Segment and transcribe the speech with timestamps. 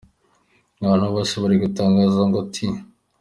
[0.83, 2.55] Abantu bose bari gutangaza ngo ‘T.